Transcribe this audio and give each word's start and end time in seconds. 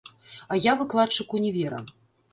А 0.55 0.57
я 0.63 0.73
выкладчык 0.79 1.37
універа. 1.41 1.85